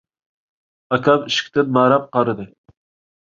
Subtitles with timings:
[0.95, 2.47] ئاكام ئىشىكتىن ماراپ قارىدى.